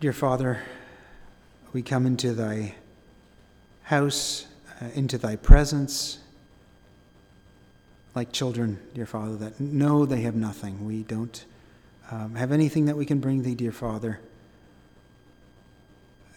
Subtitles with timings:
[0.00, 0.62] Dear Father,
[1.72, 2.76] we come into thy
[3.82, 4.46] house,
[4.80, 6.20] uh, into thy presence,
[8.14, 10.86] like children, dear Father, that know they have nothing.
[10.86, 11.44] We don't
[12.12, 14.20] um, have anything that we can bring thee, dear Father.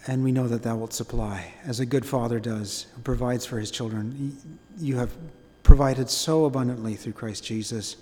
[0.07, 3.59] And we know that thou wilt supply, as a good father does, who provides for
[3.59, 4.35] his children.
[4.79, 5.15] You have
[5.61, 7.97] provided so abundantly through Christ Jesus.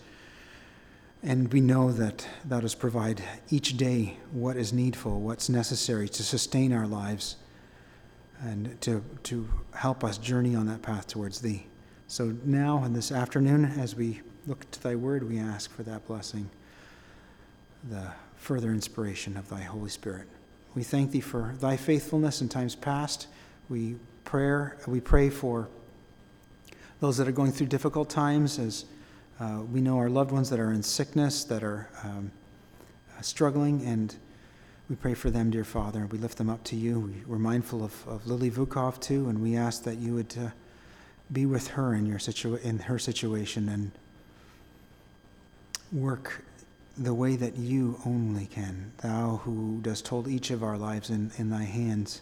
[1.22, 6.24] And we know that thou dost provide each day what is needful, what's necessary to
[6.24, 7.36] sustain our lives
[8.42, 11.66] and to, to help us journey on that path towards thee.
[12.08, 16.08] So now and this afternoon, as we look to thy word, we ask for that
[16.08, 16.50] blessing,
[17.90, 20.28] the further inspiration of thy Holy Spirit.
[20.74, 23.28] We thank thee for thy faithfulness in times past.
[23.68, 25.68] We prayer we pray for
[27.00, 28.86] those that are going through difficult times as
[29.40, 32.32] uh, we know our loved ones that are in sickness, that are um,
[33.18, 34.16] uh, struggling, and
[34.90, 36.08] we pray for them, dear Father.
[36.08, 37.00] We lift them up to you.
[37.00, 40.50] We, we're mindful of, of Lily Vukov, too, and we ask that you would uh,
[41.32, 43.92] be with her in, your situa- in her situation and
[45.92, 46.44] work
[46.98, 48.92] the way that you only can.
[48.98, 52.22] Thou who dost hold each of our lives in, in thy hands,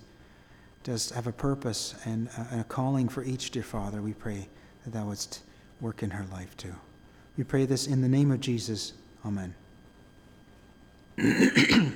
[0.83, 4.01] dost have a purpose and a, a calling for each, dear Father.
[4.03, 4.49] We pray
[4.83, 5.41] that thou wouldst
[5.81, 6.75] work in her life too.
[7.37, 8.93] We pray this in the name of Jesus.
[9.23, 9.53] Amen.
[11.17, 11.93] Excuse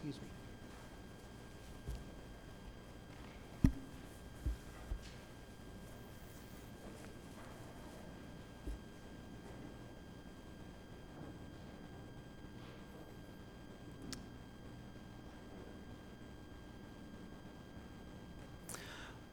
[0.00, 0.12] me.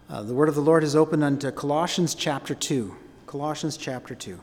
[0.10, 2.94] Uh, the word of the Lord is opened unto Colossians chapter 2.
[3.34, 4.40] Colossians chapter 2.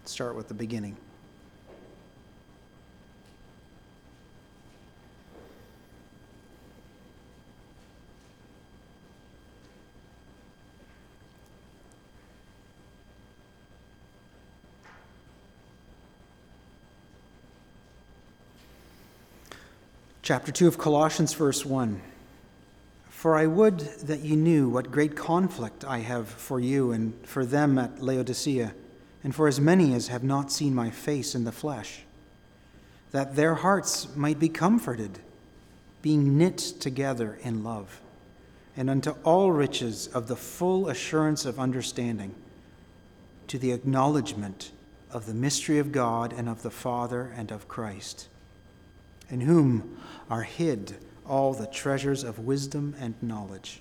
[0.00, 0.96] Let's start with the beginning.
[20.22, 22.02] Chapter 2 of Colossians, verse 1.
[23.16, 27.46] For I would that ye knew what great conflict I have for you and for
[27.46, 28.74] them at Laodicea,
[29.24, 32.02] and for as many as have not seen my face in the flesh,
[33.12, 35.18] that their hearts might be comforted,
[36.02, 38.02] being knit together in love,
[38.76, 42.34] and unto all riches of the full assurance of understanding,
[43.48, 44.72] to the acknowledgement
[45.10, 48.28] of the mystery of God and of the Father and of Christ,
[49.30, 49.96] in whom
[50.28, 50.96] are hid
[51.28, 53.80] all the treasures of wisdom and knowledge.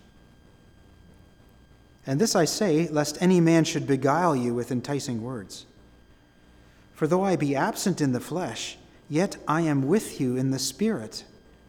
[2.07, 5.65] And this I say, lest any man should beguile you with enticing words.
[6.93, 8.77] For though I be absent in the flesh,
[9.09, 11.25] yet I am with you in the Spirit,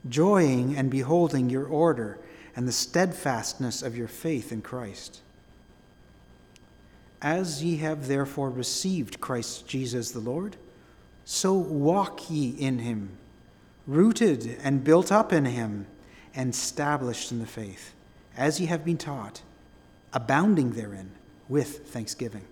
[0.08, 2.18] joying and beholding your order
[2.54, 5.20] and the steadfastness of your faith in Christ.
[7.20, 10.56] As ye have therefore received Christ Jesus the Lord,
[11.24, 13.10] so walk ye in him
[13.86, 15.86] rooted and built up in him,
[16.34, 17.94] and established in the faith,
[18.36, 19.42] as ye have been taught,
[20.12, 21.10] abounding therein
[21.48, 22.44] with thanksgiving.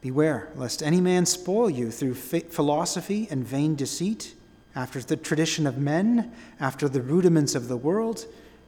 [0.00, 4.34] Beware lest any man spoil you through philosophy and vain deceit,
[4.74, 6.30] after the tradition of men,
[6.60, 8.26] after the rudiments of the world,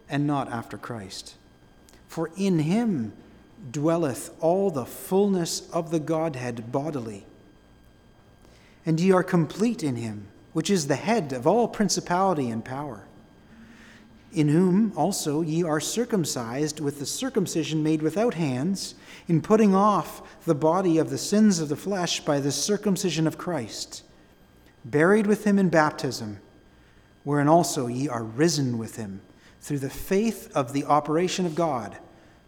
[0.09, 1.37] and not after Christ.
[2.09, 3.13] For in him
[3.71, 7.27] dwelleth all the fullness of the Godhead bodily.
[8.85, 13.05] And ye are complete in him which is the head of all principality and power,
[14.33, 18.95] in whom also ye are circumcised with the circumcision made without hands,
[19.29, 23.39] in putting off the body of the sins of the flesh by the circumcision of
[23.39, 24.03] Christ,
[24.85, 26.41] buried with him in baptism,
[27.25, 29.21] wherein also ye are risen with him
[29.61, 31.97] through the faith of the operation of God,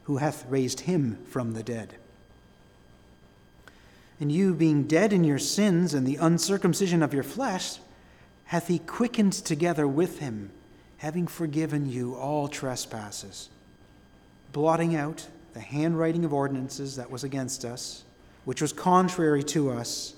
[0.05, 1.95] who hath raised him from the dead.
[4.19, 7.79] And you, being dead in your sins and the uncircumcision of your flesh,
[8.45, 10.51] hath he quickened together with him,
[10.99, 13.49] having forgiven you all trespasses,
[14.53, 18.05] blotting out the handwriting of ordinances that was against us,
[18.45, 20.15] which was contrary to us,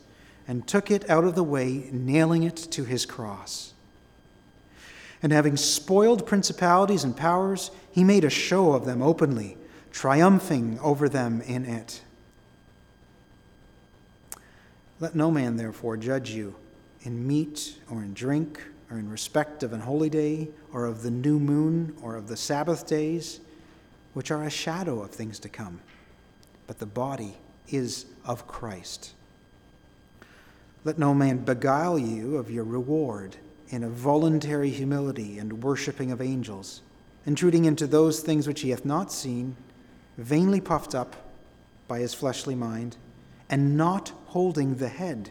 [0.46, 3.72] and took it out of the way, nailing it to his cross.
[5.22, 9.56] And having spoiled principalities and powers, he made a show of them openly,
[9.90, 12.02] triumphing over them in it.
[15.00, 16.56] Let no man, therefore, judge you
[17.04, 18.60] in meat or in drink
[18.90, 22.36] or in respect of an holy day or of the new moon or of the
[22.36, 23.40] Sabbath days,
[24.14, 25.80] which are a shadow of things to come.
[26.66, 27.36] But the body
[27.68, 29.12] is of Christ.
[30.84, 33.36] Let no man beguile you of your reward
[33.70, 36.82] in a voluntary humility and worshipping of angels,
[37.26, 39.56] intruding into those things which he hath not seen,
[40.18, 41.16] vainly puffed up
[41.88, 42.96] by his fleshly mind,
[43.48, 45.30] and not holding the head,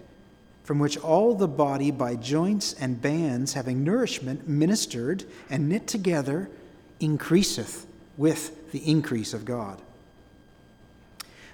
[0.63, 6.49] from which all the body by joints and bands, having nourishment, ministered and knit together,
[6.99, 7.85] increaseth
[8.17, 9.81] with the increase of God.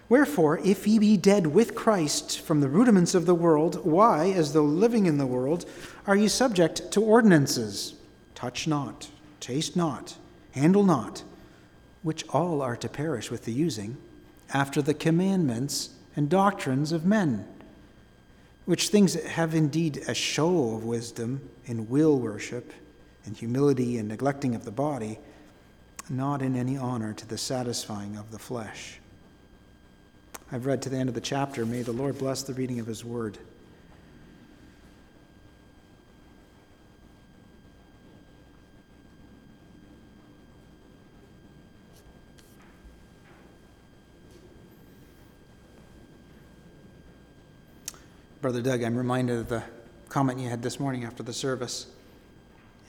[0.09, 4.53] Wherefore, if ye be dead with Christ from the rudiments of the world, why, as
[4.53, 5.65] though living in the world,
[6.07, 7.93] are ye subject to ordinances?
[8.33, 9.09] Touch not,
[9.39, 10.17] taste not,
[10.53, 11.23] handle not,
[12.01, 13.97] which all are to perish with the using,
[14.51, 17.45] after the commandments and doctrines of men,
[18.69, 22.71] which things have indeed a show of wisdom in will worship,
[23.25, 25.17] and humility and neglecting of the body,
[26.07, 28.99] not in any honor to the satisfying of the flesh.
[30.51, 31.65] I've read to the end of the chapter.
[31.65, 33.39] May the Lord bless the reading of his word.
[48.49, 49.61] Brother Doug, I'm reminded of the
[50.07, 51.85] comment you had this morning after the service.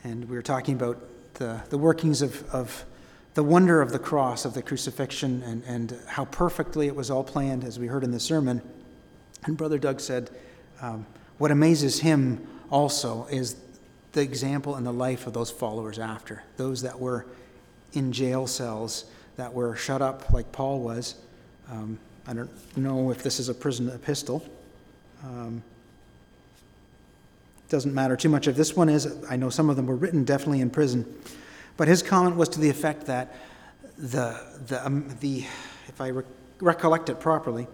[0.05, 0.99] And we were talking about
[1.35, 2.87] the, the workings of, of
[3.35, 7.23] the wonder of the cross, of the crucifixion, and, and how perfectly it was all
[7.23, 8.63] planned, as we heard in the sermon.
[9.45, 10.31] And Brother Doug said,
[10.81, 11.05] um,
[11.37, 13.57] what amazes him also is
[14.13, 17.27] the example and the life of those followers after, those that were
[17.93, 19.05] in jail cells,
[19.37, 21.17] that were shut up like Paul was.
[21.71, 24.43] Um, I don't know if this is a prison epistle.
[25.23, 25.63] Um,
[27.69, 29.17] doesn't matter too much if this one is.
[29.31, 31.07] I know some of them were written definitely in prison.
[31.77, 33.35] But his comment was to the effect that
[33.97, 35.47] the, the, um, the
[35.87, 36.25] if I re-
[36.61, 37.69] recollect it properly,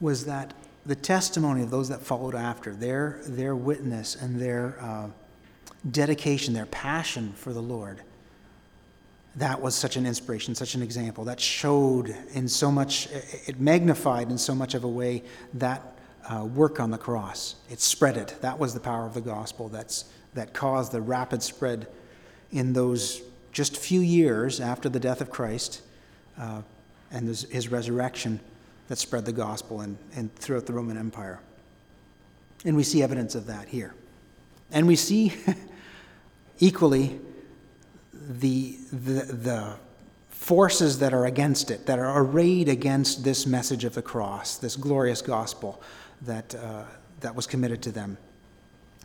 [0.00, 0.52] was that
[0.86, 5.08] the testimony of those that followed after, their, their witness and their uh,
[5.90, 8.02] dedication, their passion for the Lord,
[9.36, 11.24] that was such an inspiration, such an example.
[11.24, 13.08] That showed in so much,
[13.46, 15.22] it magnified in so much of a way
[15.54, 15.82] that
[16.28, 17.56] uh, work on the cross.
[17.70, 18.36] It spread it.
[18.40, 21.86] That was the power of the gospel that's, that caused the rapid spread
[22.52, 23.22] in those
[23.52, 25.82] just few years after the death of Christ
[26.38, 26.62] uh,
[27.10, 28.38] and his, his, resurrection
[28.88, 31.40] that spread the gospel and, throughout the Roman Empire.
[32.64, 33.94] And we see evidence of that here.
[34.70, 35.32] And we see
[36.60, 37.18] equally
[38.12, 39.76] the, the, the
[40.28, 44.76] forces that are against it, that are arrayed against this message of the cross, this
[44.76, 45.82] glorious gospel
[46.22, 46.84] that, uh,
[47.20, 48.18] that was committed to them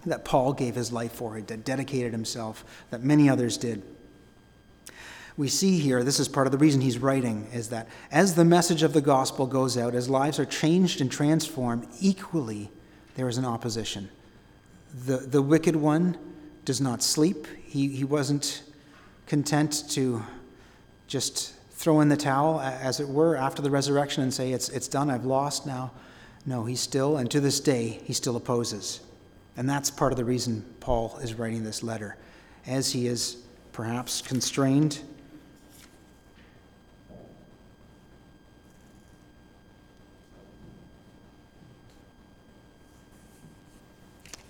[0.06, 3.82] that Paul gave his life for, that dedicated himself, that many others did.
[5.38, 8.46] We see here, this is part of the reason he's writing, is that as the
[8.46, 12.72] message of the gospel goes out, as lives are changed and transformed, equally
[13.16, 14.10] there is an opposition.
[15.06, 16.18] The, the wicked one
[16.64, 17.48] does not sleep.
[17.66, 18.64] He, he wasn't
[19.28, 20.24] content to
[21.08, 24.88] just throw in the towel, as it were, after the resurrection and say, It's, it's
[24.88, 25.92] done, I've lost now.
[26.46, 29.00] No, he still, and to this day, he still opposes.
[29.58, 32.18] And that's part of the reason Paul is writing this letter,
[32.68, 33.38] as he is
[33.72, 35.00] perhaps constrained.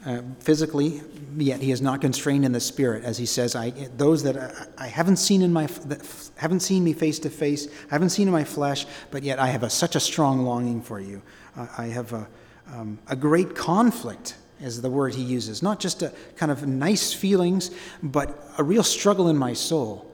[0.06, 1.02] Uh, physically,
[1.36, 4.86] yet he is not constrained in the spirit, as he says, I, "Those that I,
[4.86, 5.68] I haven't seen in my
[6.36, 9.64] haven't seen me face to face, haven't seen in my flesh, but yet I have
[9.64, 11.24] a, such a strong longing for you.
[11.58, 12.28] Uh, I have a,
[12.72, 15.64] um, a great conflict is the word he uses.
[15.64, 17.72] Not just a kind of nice feelings,
[18.02, 20.12] but a real struggle in my soul.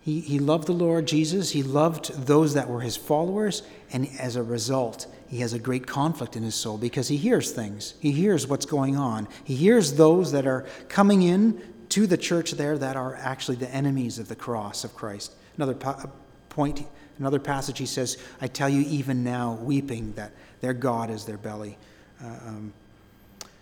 [0.00, 3.62] He, he loved the Lord Jesus, he loved those that were his followers,
[3.92, 7.52] and as a result, he has a great conflict in his soul because he hears
[7.52, 7.94] things.
[8.00, 9.28] He hears what's going on.
[9.44, 13.70] He hears those that are coming in to the church there that are actually the
[13.70, 15.34] enemies of the cross of Christ.
[15.56, 16.10] Another po-
[16.48, 16.86] point,
[17.18, 21.38] another passage, he says, I tell you even now, weeping, that their God is their
[21.38, 21.76] belly.
[22.22, 22.72] Uh, um,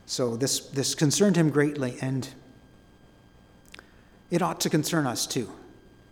[0.06, 2.28] so this, this concerned him greatly, and
[4.30, 5.50] it ought to concern us too.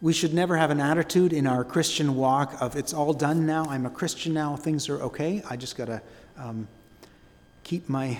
[0.02, 3.64] We should never have an attitude in our Christian walk of it's all done now,
[3.66, 5.42] I'm a Christian now, things are okay.
[5.48, 6.02] I just got to
[6.36, 6.66] um,
[7.62, 8.18] keep my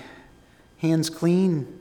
[0.77, 1.77] hands clean,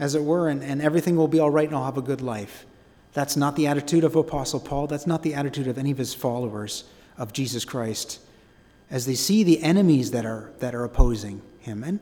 [0.00, 2.20] as it were, and, and everything will be all right and I'll have a good
[2.20, 2.66] life.
[3.12, 4.88] That's not the attitude of Apostle Paul.
[4.88, 6.82] That's not the attitude of any of his followers
[7.16, 8.18] of Jesus Christ
[8.90, 11.84] as they see the enemies that are, that are opposing him.
[11.84, 12.00] And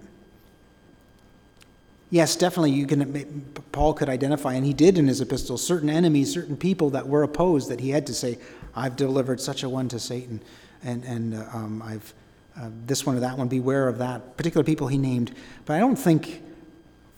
[2.12, 3.45] yes, definitely, you can.
[3.73, 7.25] Paul could identify, and he did in his epistles, certain enemies, certain people that were
[7.25, 7.69] opposed.
[7.71, 8.38] That he had to say,
[8.76, 10.40] "I've delivered such a one to Satan,
[10.85, 12.14] and and uh, um, I've
[12.57, 13.49] uh, this one or that one.
[13.49, 16.42] Beware of that." Particular people he named, but I don't think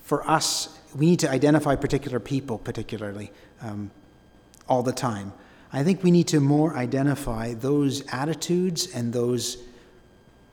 [0.05, 3.91] for us, we need to identify particular people, particularly, um,
[4.69, 5.33] all the time.
[5.73, 9.59] I think we need to more identify those attitudes and those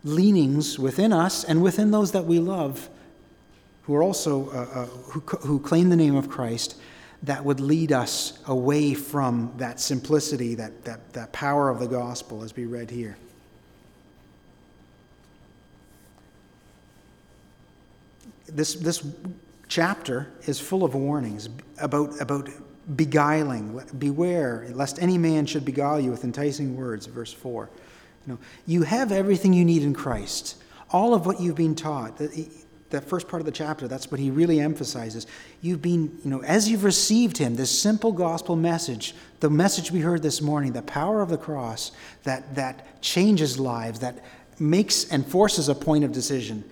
[0.04, 2.90] leanings within us and within those that we love
[3.84, 6.76] who are also uh, uh, who, who claim the name of Christ
[7.24, 12.44] that would lead us away from that simplicity, that, that, that power of the gospel
[12.44, 13.16] as we read here.
[18.48, 19.06] This, this
[19.68, 21.48] chapter is full of warnings
[21.80, 22.50] about, about
[22.96, 23.82] beguiling.
[23.98, 27.70] Beware, lest any man should beguile you with enticing words, verse 4.
[28.26, 30.62] You, know, you have everything you need in Christ.
[30.90, 32.20] All of what you've been taught.
[32.92, 35.28] That first part of the chapter, that's what he really emphasizes.
[35.62, 40.02] You've been, you know, as you've received him, this simple gospel message, the message we
[40.02, 41.92] heard this morning, the power of the cross
[42.24, 44.24] that, that changes lives, that
[44.60, 46.64] makes and forces a point of decision.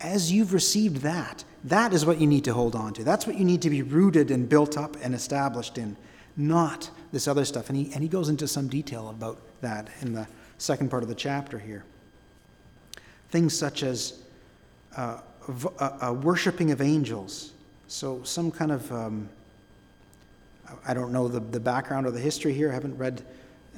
[0.00, 3.04] As you've received that, that is what you need to hold on to.
[3.04, 5.96] That's what you need to be rooted and built up and established in,
[6.36, 7.70] not this other stuff.
[7.70, 10.28] And he, and he goes into some detail about that in the
[10.58, 11.84] second part of the chapter here.
[13.30, 14.22] Things such as
[14.96, 15.20] uh,
[15.78, 17.52] a, worshiping of angels.
[17.88, 19.28] So, some kind of, um,
[20.86, 23.22] I don't know the, the background or the history here, I haven't read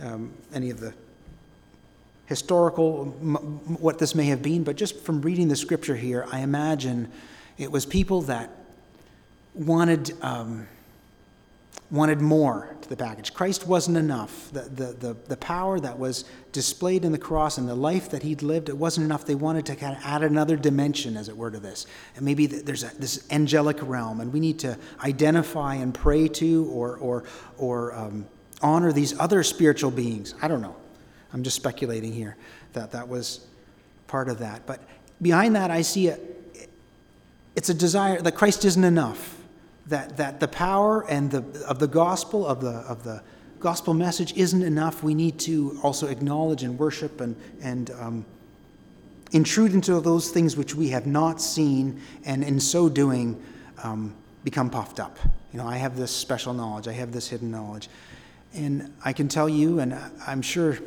[0.03, 0.95] um, any of the
[2.27, 7.11] historical, what this may have been, but just from reading the scripture here, I imagine
[7.59, 8.51] it was people that
[9.55, 10.13] wanted.
[10.23, 10.69] Um,
[11.90, 13.33] wanted more to the package.
[13.33, 14.50] Christ wasn't enough.
[14.52, 18.25] The, the, the, the, power that was displayed in the cross and the life that
[18.25, 19.25] he'd lived, it wasn't enough.
[19.25, 21.87] They wanted to kind of add another dimension, as it were, to this.
[22.16, 26.69] And maybe there's a, this angelic realm, and we need to identify and pray to
[26.73, 27.25] or, or,
[27.57, 28.26] or um,
[28.62, 30.35] honor these other spiritual beings.
[30.43, 30.76] I don't know.
[31.33, 32.37] I'm just speculating here
[32.73, 33.47] that that was
[34.09, 34.66] part of that.
[34.66, 34.81] But
[35.23, 36.19] behind that, I see a,
[37.55, 39.36] it's a desire that Christ isn't enough
[39.88, 43.23] that, that the power and the, of the gospel, of the, of the
[43.61, 45.02] gospel message, isn't enough.
[45.02, 48.26] We need to also acknowledge and worship and, and um,
[49.33, 53.40] intrude into those things which we have not seen, and in so doing,
[53.83, 54.14] um,
[54.45, 55.19] become puffed up.
[55.52, 57.88] You know, I have this special knowledge, I have this hidden knowledge.
[58.55, 60.78] And I can tell you, and I'm sure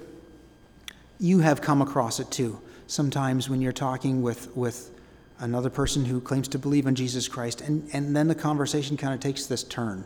[1.20, 4.92] you have come across it too, sometimes when you're talking with, with
[5.40, 9.14] another person who claims to believe in Jesus Christ, and, and then the conversation kind
[9.14, 10.04] of takes this turn.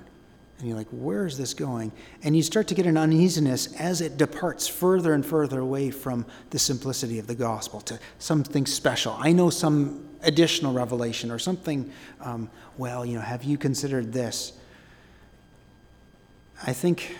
[0.59, 1.91] And you're like, where is this going?
[2.23, 6.25] And you start to get an uneasiness as it departs further and further away from
[6.51, 9.15] the simplicity of the gospel to something special.
[9.19, 14.53] I know some additional revelation or something, um, well, you know, have you considered this?
[16.65, 17.17] I think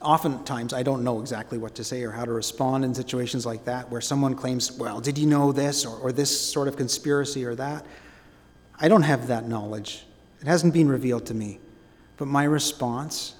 [0.00, 3.64] oftentimes I don't know exactly what to say or how to respond in situations like
[3.66, 7.44] that where someone claims, well, did you know this or, or this sort of conspiracy
[7.44, 7.84] or that?
[8.78, 10.06] I don't have that knowledge.
[10.40, 11.58] It hasn't been revealed to me.
[12.16, 13.34] But my response,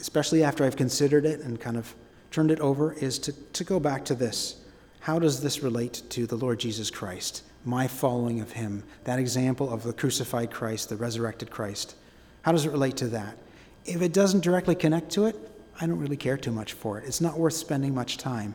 [0.00, 1.94] especially after I've considered it and kind of
[2.30, 4.56] turned it over, is to, to go back to this.
[5.00, 7.42] How does this relate to the Lord Jesus Christ?
[7.64, 11.94] My following of him, that example of the crucified Christ, the resurrected Christ.
[12.42, 13.36] How does it relate to that?
[13.84, 15.36] If it doesn't directly connect to it,
[15.80, 17.04] I don't really care too much for it.
[17.06, 18.54] It's not worth spending much time.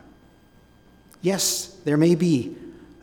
[1.20, 2.56] Yes, there may be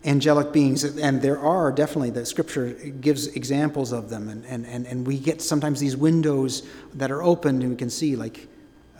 [0.05, 2.69] angelic beings, and there are definitely, the scripture
[3.01, 7.23] gives examples of them, and, and, and, and we get sometimes these windows that are
[7.23, 8.47] opened and we can see, like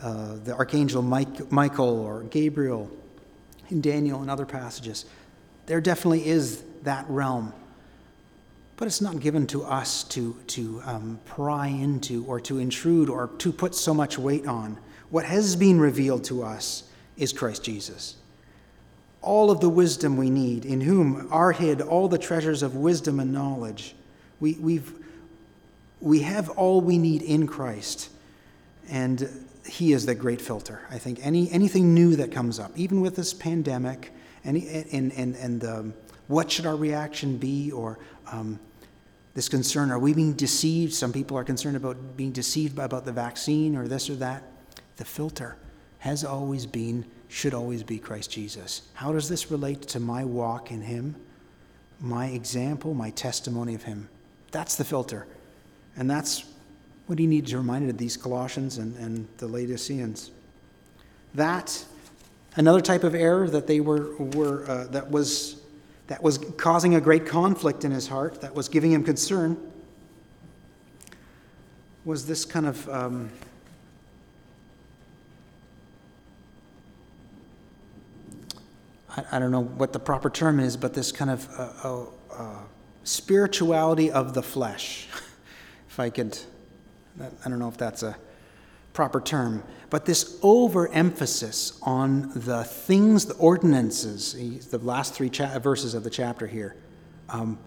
[0.02, 2.90] uh, the archangel Mike, Michael or Gabriel
[3.70, 5.06] in Daniel and other passages.
[5.66, 7.52] There definitely is that realm.
[8.76, 13.28] But it's not given to us to, to um, pry into or to intrude or
[13.38, 14.78] to put so much weight on.
[15.10, 16.84] What has been revealed to us
[17.16, 18.16] is Christ Jesus.
[19.22, 23.20] All of the wisdom we need, in whom are hid all the treasures of wisdom
[23.20, 23.94] and knowledge.
[24.40, 24.92] We, we've,
[26.00, 28.10] we have all we need in Christ,
[28.88, 29.28] and
[29.66, 30.80] He is the great filter.
[30.90, 34.12] I think any, anything new that comes up, even with this pandemic,
[34.44, 35.94] any, and, and, and um,
[36.28, 37.98] what should our reaction be, or
[38.30, 38.60] um,
[39.34, 40.92] this concern, are we being deceived?
[40.92, 44.42] Some people are concerned about being deceived about the vaccine or this or that
[44.96, 45.56] the filter
[45.98, 48.82] has always been, should always be Christ Jesus.
[48.94, 51.16] How does this relate to my walk in Him,
[52.00, 54.08] my example, my testimony of Him?
[54.50, 55.26] That's the filter.
[55.96, 56.44] And that's
[57.06, 60.30] what he needs reminded of these Colossians and, and the Laodiceans.
[61.34, 61.84] That,
[62.56, 65.60] another type of error that they were, were uh, that was
[66.08, 69.56] that was causing a great conflict in his heart, that was giving him concern,
[72.04, 73.28] was this kind of um,
[79.16, 82.06] I, I, don't know what the proper term is, but this kind of uh, uh,
[82.32, 82.58] uh,
[83.04, 85.08] spirituality of the flesh.
[85.88, 86.38] if I could,
[87.20, 88.16] I don't know if that's a
[88.92, 95.94] proper term, but this overemphasis on the things, the ordinances, the last three cha- verses
[95.94, 96.76] of the chapter here,
[97.28, 97.58] um,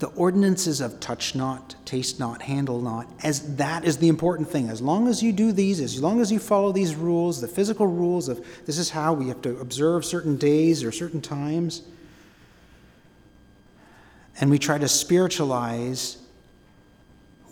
[0.00, 4.68] the ordinances of touch not, taste not, handle not, as that is the important thing.
[4.68, 7.86] As long as you do these, as long as you follow these rules, the physical
[7.86, 11.82] rules of this is how we have to observe certain days or certain times,
[14.40, 16.18] and we try to spiritualize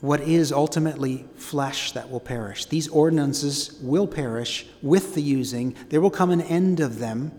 [0.01, 2.65] what is ultimately flesh that will perish.
[2.67, 5.77] These ordinances will perish with the using.
[5.91, 7.31] There will come an end of them.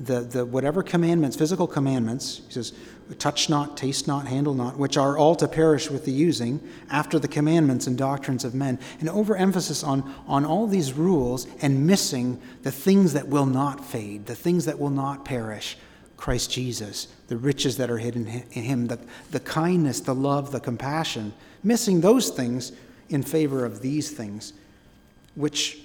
[0.00, 2.72] The, the whatever commandments, physical commandments, he says,
[3.18, 7.18] touch not, taste not, handle not, which are all to perish with the using, after
[7.18, 8.78] the commandments and doctrines of men.
[9.00, 14.26] An overemphasis on, on all these rules and missing the things that will not fade,
[14.26, 15.76] the things that will not perish.
[16.16, 18.98] Christ Jesus, the riches that are hidden in him, the,
[19.30, 21.32] the kindness, the love, the compassion
[21.62, 22.72] missing those things
[23.08, 24.52] in favor of these things,
[25.34, 25.80] which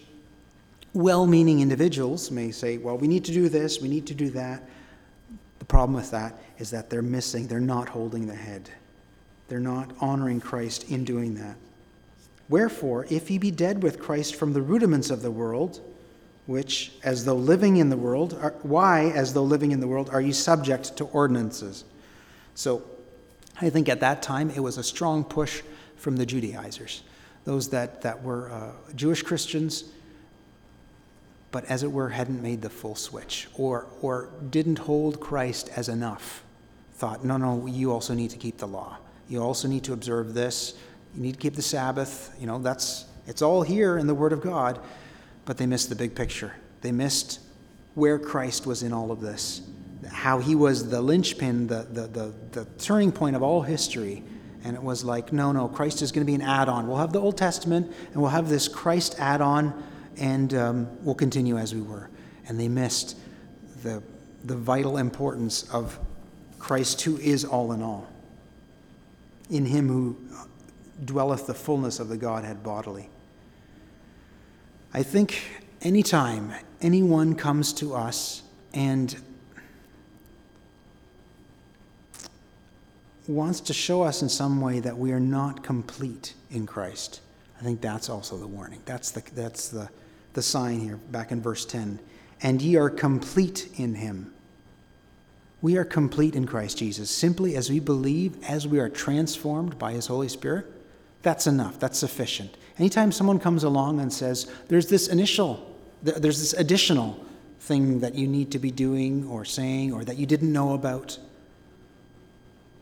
[0.97, 4.31] well meaning individuals may say, well, we need to do this, we need to do
[4.31, 4.63] that.
[5.59, 8.69] The problem with that is that they're missing, they're not holding the head.
[9.47, 11.55] They're not honoring Christ in doing that.
[12.49, 15.81] Wherefore, if ye be dead with Christ from the rudiments of the world,
[16.47, 20.09] which, as though living in the world, are, why, as though living in the world,
[20.11, 21.83] are ye subject to ordinances?
[22.55, 22.83] So,
[23.59, 25.61] I think at that time it was a strong push
[25.97, 27.03] from the Judaizers,
[27.43, 29.85] those that, that were uh, Jewish Christians,
[31.57, 35.89] but as it were, hadn't made the full switch or, or didn't hold Christ as
[35.89, 36.43] enough.
[36.97, 38.99] Thought, no, no, you also need to keep the law.
[39.27, 40.77] You also need to observe this.
[41.15, 42.31] You need to keep the Sabbath.
[42.39, 44.79] You know, that's, it's all here in the Word of God,
[45.45, 46.53] but they missed the big picture.
[46.81, 47.39] They missed
[47.95, 49.63] where Christ was in all of this
[50.07, 54.23] how he was the linchpin, the, the, the, the turning point of all history.
[54.63, 56.87] And it was like, no, no, Christ is going to be an add on.
[56.87, 59.73] We'll have the Old Testament and we'll have this Christ add on
[60.19, 62.09] and um, we'll continue as we were.
[62.47, 63.17] And they missed
[63.83, 64.01] the,
[64.45, 65.99] the vital importance of
[66.59, 68.07] Christ, who is all in all.
[69.49, 70.17] In him who
[71.05, 73.09] dwelleth the fullness of the Godhead bodily.
[74.93, 75.41] I think
[75.81, 79.15] anytime anyone comes to us and
[83.27, 87.21] wants to show us in some way that we are not complete in Christ.
[87.59, 88.81] I think that's also the warning.
[88.85, 89.89] That's the, that's the,
[90.37, 91.99] the sign here, back in verse 10.
[92.43, 94.31] And ye are complete in him.
[95.63, 97.09] We are complete in Christ Jesus.
[97.09, 100.67] Simply as we believe, as we are transformed by his Holy Spirit,
[101.23, 101.79] that's enough.
[101.79, 102.55] That's sufficient.
[102.77, 107.19] Anytime someone comes along and says, there's this initial, there's this additional
[107.61, 111.17] thing that you need to be doing or saying or that you didn't know about,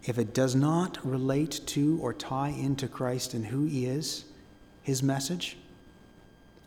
[0.04, 4.26] if it does not relate to or tie into Christ and who he is,
[4.84, 5.56] his message,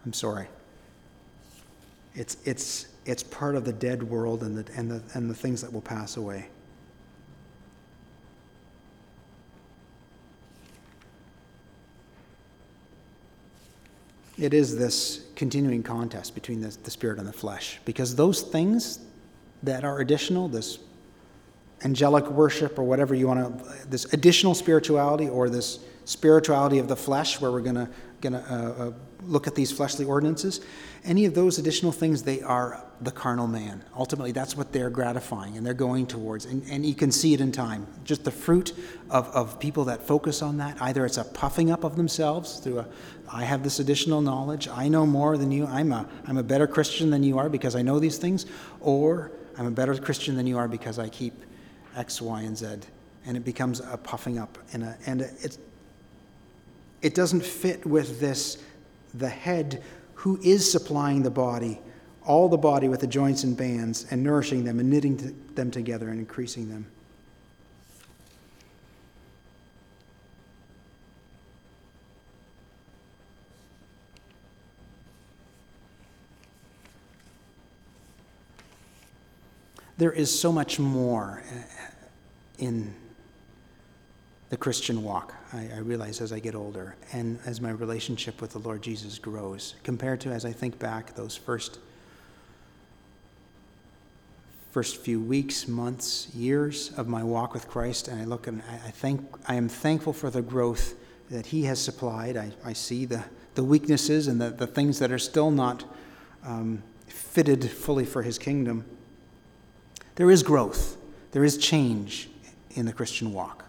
[0.07, 0.49] I'm sorry.
[2.19, 5.63] It's, it's, it's part of the dead world and the, and, the, and the things
[5.63, 6.49] that will pass away.
[14.37, 18.99] It is this continuing contest between the, the spirit and the flesh because those things
[19.63, 20.81] that are additional, this
[21.85, 26.97] angelic worship or whatever you want to, this additional spirituality or this spirituality of the
[26.97, 27.89] flesh where we're going to
[28.21, 30.61] going to uh, uh, look at these fleshly ordinances.
[31.05, 33.85] Any of those additional things they are the carnal man.
[33.97, 36.45] Ultimately that's what they're gratifying and they're going towards.
[36.47, 37.87] And, and you can see it in time.
[38.05, 38.75] Just the fruit
[39.11, 42.81] of, of people that focus on that either it's a puffing up of themselves through
[42.81, 42.87] a
[43.31, 44.69] i have this additional knowledge.
[44.69, 45.67] I know more than you.
[45.67, 48.47] I'm a i'm a better christian than you are because i know these things
[48.81, 51.35] or i'm a better christian than you are because i keep
[51.99, 52.67] X, Y, and Z,
[53.27, 55.59] and it becomes a puffing up, and, a, and it,
[57.03, 58.63] it doesn't fit with this,
[59.15, 59.83] the head
[60.15, 61.81] who is supplying the body,
[62.25, 66.09] all the body with the joints and bands, and nourishing them and knitting them together
[66.09, 66.87] and increasing them.
[79.99, 81.63] There is so much more eh,
[82.59, 82.95] in
[84.49, 88.53] the Christian walk, I, I, realize as I get older and as my relationship with
[88.53, 91.79] the Lord Jesus grows, compared to as I think back those first
[94.71, 98.91] first few weeks, months, years of my walk with Christ, and I look and I,
[98.91, 100.95] thank I am thankful for the growth
[101.31, 102.37] that He has supplied.
[102.37, 105.85] I, I see the, the weaknesses and the, the things that are still not
[106.45, 108.85] um, fitted fully for His kingdom.
[110.17, 110.97] There is growth.
[111.33, 112.29] There is change
[112.73, 113.65] in the Christian walk.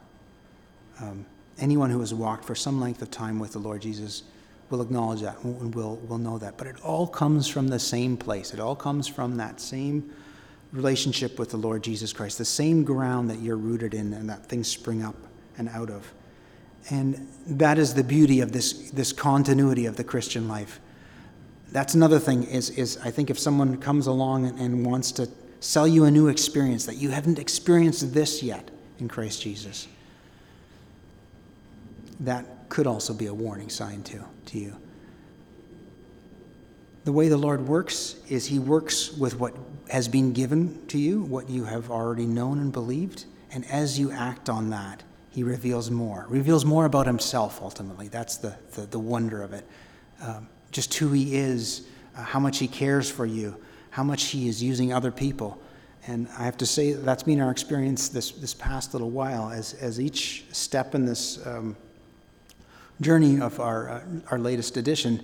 [1.02, 1.26] Um,
[1.60, 4.24] anyone who has walked for some length of time with the Lord Jesus
[4.69, 6.58] will acknowledge that and will, will know that.
[6.58, 8.54] But it all comes from the same place.
[8.54, 10.12] It all comes from that same
[10.72, 14.45] relationship with the Lord Jesus Christ, the same ground that you're rooted in and that
[14.45, 15.15] things spring up
[15.58, 16.13] and out of.
[16.89, 20.80] And that is the beauty of this, this continuity of the Christian life.
[21.72, 25.30] That's another thing is, is I think if someone comes along and, and wants to
[25.60, 29.88] sell you a new experience, that you haven't experienced this yet in Christ Jesus,
[32.19, 34.75] that could also be a warning sign to, to you.
[37.05, 39.55] The way the Lord works is He works with what
[39.89, 44.12] has been given to you, what you have already known and believed, and as you
[44.12, 45.01] act on that,
[45.32, 46.25] He reveals more.
[46.29, 48.10] Reveals more about Himself, ultimately.
[48.10, 49.65] That's the, the, the wonder of it.
[50.21, 53.55] Um, just who He is, uh, how much He cares for you,
[53.89, 55.60] how much He is using other people.
[56.05, 59.73] And I have to say, that's been our experience this, this past little while as,
[59.75, 61.45] as each step in this.
[61.47, 61.75] Um,
[63.01, 65.23] journey of our, uh, our latest edition,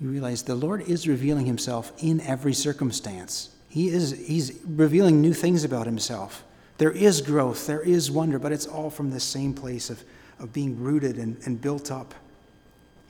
[0.00, 3.50] you realize the Lord is revealing himself in every circumstance.
[3.68, 6.44] He is he's revealing new things about himself.
[6.78, 10.02] There is growth, there is wonder, but it's all from the same place of,
[10.40, 12.14] of being rooted and, and built up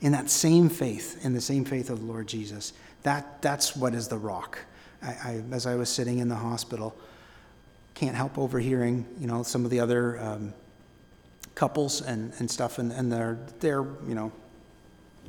[0.01, 2.73] in that same faith, in the same faith of the Lord Jesus.
[3.03, 4.59] That, that's what is the rock.
[5.01, 6.95] I, I, as I was sitting in the hospital,
[7.93, 10.53] can't help overhearing, you know, some of the other um,
[11.55, 14.31] couples and, and stuff and, and their, their, you know,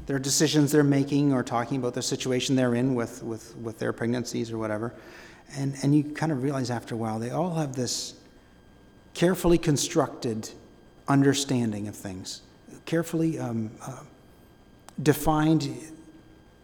[0.07, 3.93] their decisions they're making or talking about the situation they're in with, with, with their
[3.93, 4.95] pregnancies or whatever.
[5.57, 8.15] And, and you kind of realize after a while, they all have this
[9.15, 10.51] carefully constructed
[11.09, 12.43] understanding of things,
[12.87, 14.01] carefully um, uh,
[15.03, 15.71] defined.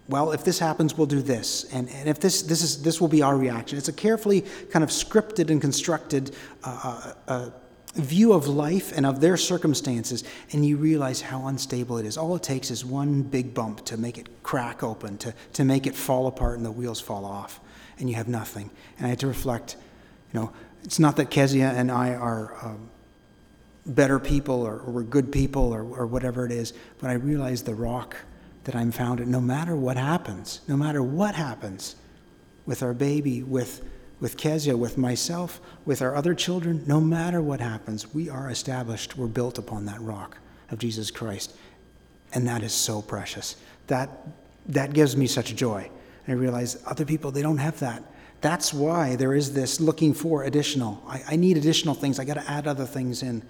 [0.09, 3.09] Well, if this happens, we'll do this, and, and if this this is this will
[3.09, 3.79] be our reaction.
[3.79, 7.51] It's a carefully kind of scripted and constructed uh, uh, uh
[7.95, 12.17] view of life and of their circumstances, and you realize how unstable it is.
[12.17, 15.87] All it takes is one big bump to make it crack open, to, to make
[15.87, 17.61] it fall apart, and the wheels fall off,
[17.99, 18.71] and you have nothing.
[18.97, 19.77] And I had to reflect,
[20.33, 20.53] you know,
[20.85, 22.89] it's not that Kezia and I are um,
[23.87, 27.63] better people or, or, we're good people or, or whatever it is, but I realize
[27.63, 28.17] the rock
[28.65, 31.97] that I'm found in, no matter what happens, no matter what happens
[32.67, 33.85] with our baby, with
[34.21, 39.17] with Kezia, with myself, with our other children, no matter what happens, we are established,
[39.17, 40.37] we're built upon that rock
[40.71, 41.57] of Jesus Christ.
[42.33, 43.57] And that is so precious.
[43.87, 44.11] That,
[44.67, 45.91] that gives me such joy.
[46.29, 48.05] I realize other people, they don't have that.
[48.41, 51.03] That's why there is this looking for additional.
[51.07, 52.19] I, I need additional things.
[52.19, 53.43] I got to add other things in.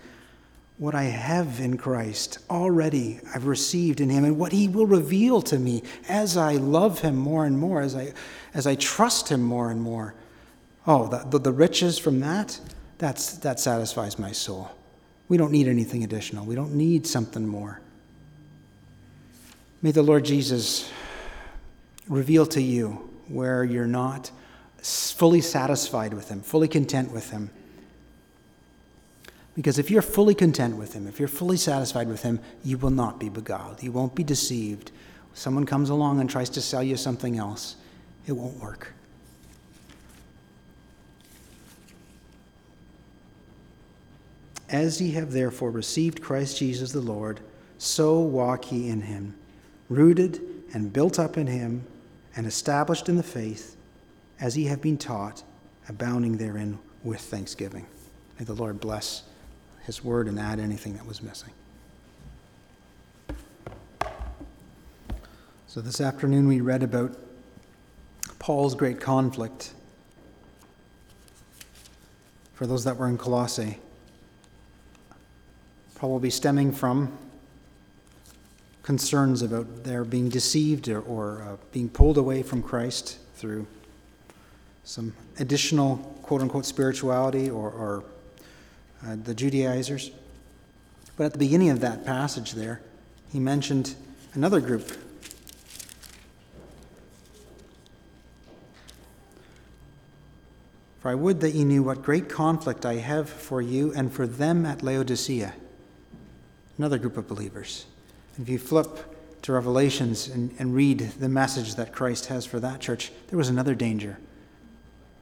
[0.78, 5.42] What I have in Christ already, I've received in Him, and what He will reveal
[5.42, 8.14] to me as I love Him more and more, as I,
[8.54, 10.14] as I trust Him more and more.
[10.86, 12.58] Oh, the, the, riches from that,
[12.98, 14.70] that's, that satisfies my soul.
[15.28, 16.44] We don't need anything additional.
[16.44, 17.80] We don't need something more.
[19.82, 20.90] May the Lord Jesus
[22.08, 24.30] reveal to you where you're not
[24.78, 27.50] fully satisfied with Him, fully content with Him.
[29.54, 32.90] Because if you're fully content with Him, if you're fully satisfied with Him, you will
[32.90, 33.82] not be beguiled.
[33.82, 34.90] You won't be deceived.
[35.34, 37.76] Someone comes along and tries to sell you something else,
[38.26, 38.94] it won't work.
[44.70, 47.40] As ye have therefore received Christ Jesus the Lord,
[47.78, 49.34] so walk ye in him,
[49.88, 50.40] rooted
[50.72, 51.84] and built up in him,
[52.36, 53.76] and established in the faith,
[54.38, 55.42] as ye have been taught,
[55.88, 57.86] abounding therein with thanksgiving.
[58.38, 59.24] May the Lord bless
[59.82, 61.50] his word and add anything that was missing.
[65.66, 67.16] So, this afternoon we read about
[68.38, 69.72] Paul's great conflict
[72.54, 73.78] for those that were in Colossae
[76.00, 77.12] probably stemming from
[78.82, 83.66] concerns about their being deceived or, or uh, being pulled away from Christ through
[84.82, 88.04] some additional quote unquote spirituality or, or
[89.06, 90.10] uh, the Judaizers.
[91.18, 92.80] But at the beginning of that passage there,
[93.30, 93.94] he mentioned
[94.32, 94.90] another group.
[101.00, 104.26] For I would that ye knew what great conflict I have for you and for
[104.26, 105.52] them at Laodicea
[106.80, 107.84] another group of believers.
[108.40, 108.88] If you flip
[109.42, 113.50] to Revelations and, and read the message that Christ has for that church, there was
[113.50, 114.16] another danger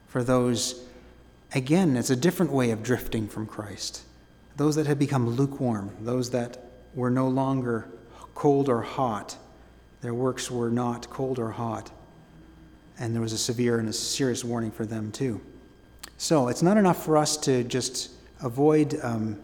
[0.06, 0.84] for those,
[1.56, 4.02] again, it's a different way of drifting from Christ.
[4.54, 6.58] Those that had become lukewarm, those that
[6.94, 7.88] were no longer
[8.36, 9.36] cold or hot,
[10.00, 11.90] their works were not cold or hot.
[13.00, 15.40] And there was a severe and a serious warning for them, too.
[16.18, 19.40] So it's not enough for us to just avoid um,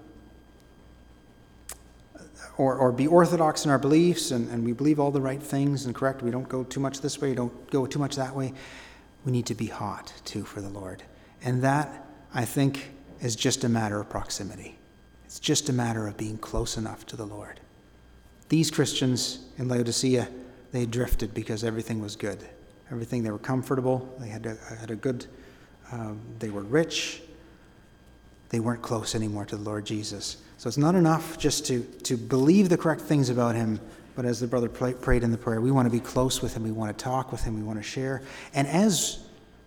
[2.57, 5.87] or, or be orthodox in our beliefs and, and we believe all the right things
[5.87, 6.23] and correct.
[6.23, 8.53] We don't go too much this way, we don't go too much that way.
[9.25, 11.03] We need to be hot too for the Lord.
[11.43, 12.91] And that, I think,
[13.21, 14.79] is just a matter of proximity.
[15.25, 17.61] It's just a matter of being close enough to the Lord.
[18.51, 20.29] These Christians in Laodicea,
[20.73, 22.39] they drifted because everything was good.
[22.91, 25.27] Everything, they were comfortable, they had a, had a good,
[25.91, 27.23] um, they were rich,
[28.51, 30.37] they weren't close anymore to the Lord Jesus.
[30.65, 33.79] So it's not enough just to, to believe the correct things about him,
[34.17, 36.63] but as the brother prayed in the prayer, we want to be close with him,
[36.63, 38.23] we want to talk with him, we want to share.
[38.55, 39.19] And as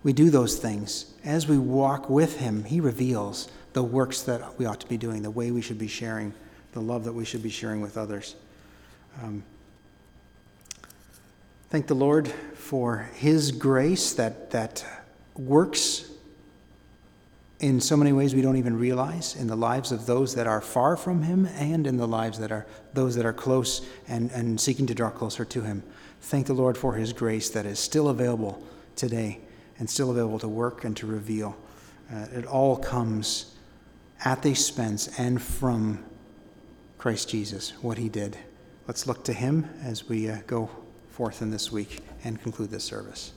[0.01, 4.65] we do those things, as we walk with him, he reveals the works that we
[4.65, 6.33] ought to be doing, the way we should be sharing,
[6.71, 8.35] the love that we should be sharing with others.
[9.21, 9.43] Um,
[11.69, 14.83] thank the Lord for his grace that, that
[15.35, 16.09] works
[17.59, 20.61] in so many ways we don't even realize in the lives of those that are
[20.61, 24.61] far from him and in the lives that are those that are close and, and
[24.61, 25.81] seeking to draw closer to him.
[26.21, 28.63] Thank the lord for his grace that is still available
[28.95, 29.39] today
[29.79, 31.57] and still available to work and to reveal.
[32.13, 33.55] Uh, it all comes
[34.23, 36.03] at the expense and from
[36.97, 38.37] christ jesus what he did.
[38.87, 40.69] Let's look to him as we uh, go
[41.09, 43.33] forth in this week and conclude this service